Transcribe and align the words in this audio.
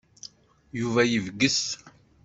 Yuba 0.79 1.01
yebges. 1.11 1.59